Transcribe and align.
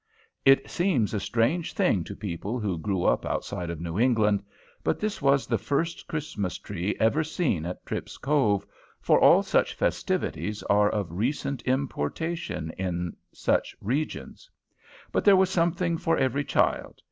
It 0.45 0.67
seems 0.67 1.13
a 1.13 1.19
strange 1.19 1.73
thing 1.73 2.03
to 2.05 2.15
people 2.15 2.59
who 2.59 2.79
grew 2.79 3.03
up 3.03 3.23
outside 3.23 3.69
of 3.69 3.79
New 3.79 3.99
England. 3.99 4.43
But 4.83 4.99
this 4.99 5.21
was 5.21 5.45
the 5.45 5.59
first 5.59 6.07
Christmas 6.07 6.57
tree 6.57 6.97
ever 6.99 7.23
seen 7.23 7.67
at 7.67 7.85
Tripp's 7.85 8.17
Cove, 8.17 8.65
for 8.99 9.19
all 9.19 9.43
such 9.43 9.75
festivities 9.75 10.63
are 10.63 10.89
of 10.89 11.11
recent 11.13 11.61
importation 11.67 12.71
in 12.79 13.15
such 13.31 13.75
regions. 13.79 14.49
But 15.11 15.23
there 15.23 15.37
was 15.37 15.51
something 15.51 15.99
for 15.99 16.17
every 16.17 16.45
child. 16.45 16.99